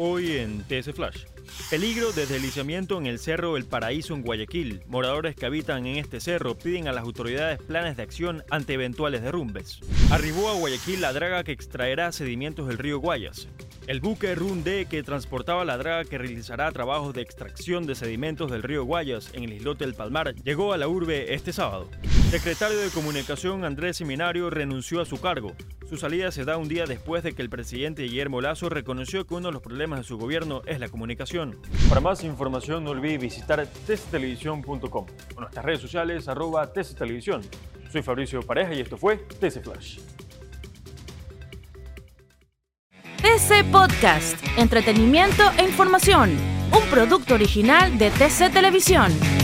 Hoy 0.00 0.36
en 0.36 0.62
TS 0.62 0.94
Flash. 0.94 1.24
Peligro 1.70 2.12
de 2.12 2.24
deslizamiento 2.24 2.98
en 2.98 3.06
el 3.06 3.18
Cerro 3.18 3.56
El 3.56 3.64
Paraíso 3.64 4.14
en 4.14 4.22
Guayaquil. 4.22 4.80
Moradores 4.86 5.34
que 5.34 5.44
habitan 5.44 5.86
en 5.86 5.96
este 5.96 6.20
cerro 6.20 6.56
piden 6.56 6.86
a 6.86 6.92
las 6.92 7.02
autoridades 7.02 7.60
planes 7.60 7.96
de 7.96 8.04
acción 8.04 8.44
ante 8.48 8.74
eventuales 8.74 9.22
derrumbes. 9.22 9.80
Arribó 10.12 10.50
a 10.50 10.54
Guayaquil 10.54 11.00
la 11.00 11.12
draga 11.12 11.42
que 11.42 11.50
extraerá 11.50 12.12
sedimentos 12.12 12.68
del 12.68 12.78
río 12.78 13.00
Guayas. 13.00 13.48
El 13.88 13.98
buque 13.98 14.36
Runde 14.36 14.86
que 14.88 15.02
transportaba 15.02 15.64
la 15.64 15.76
draga 15.76 16.04
que 16.04 16.16
realizará 16.16 16.70
trabajos 16.70 17.12
de 17.12 17.22
extracción 17.22 17.84
de 17.84 17.96
sedimentos 17.96 18.52
del 18.52 18.62
río 18.62 18.84
Guayas 18.84 19.30
en 19.32 19.42
el 19.42 19.52
islote 19.54 19.84
del 19.84 19.94
Palmar 19.94 20.32
llegó 20.44 20.72
a 20.72 20.78
la 20.78 20.86
urbe 20.86 21.34
este 21.34 21.52
sábado. 21.52 21.88
Secretario 22.30 22.76
de 22.76 22.90
Comunicación 22.90 23.64
Andrés 23.64 23.96
Seminario 23.96 24.50
renunció 24.50 25.00
a 25.00 25.06
su 25.06 25.18
cargo. 25.18 25.54
Su 25.88 25.96
salida 25.96 26.30
se 26.30 26.44
da 26.44 26.58
un 26.58 26.68
día 26.68 26.84
después 26.84 27.22
de 27.22 27.32
que 27.32 27.40
el 27.40 27.48
presidente 27.48 28.02
Guillermo 28.02 28.42
Lazo 28.42 28.68
reconoció 28.68 29.26
que 29.26 29.32
uno 29.32 29.48
de 29.48 29.54
los 29.54 29.62
problemas 29.62 30.00
de 30.00 30.04
su 30.04 30.18
gobierno 30.18 30.60
es 30.66 30.78
la 30.78 30.90
comunicación. 30.90 31.56
Para 31.88 32.02
más 32.02 32.22
información 32.24 32.84
no 32.84 32.90
olvide 32.90 33.16
visitar 33.16 33.66
tctelevisión.com 33.66 35.06
o 35.36 35.40
nuestras 35.40 35.64
redes 35.64 35.80
sociales 35.80 36.28
arroba 36.28 36.70
tctelevisión. 36.70 37.40
Soy 37.90 38.02
Fabricio 38.02 38.42
Pareja 38.42 38.74
y 38.74 38.80
esto 38.80 38.98
fue 38.98 39.16
TC 39.16 39.62
Flash. 39.62 39.98
TC 43.22 43.64
Podcast, 43.72 44.36
entretenimiento 44.58 45.50
e 45.56 45.64
información, 45.64 46.36
un 46.72 46.90
producto 46.90 47.34
original 47.34 47.96
de 47.96 48.10
TC 48.10 48.52
Televisión. 48.52 49.37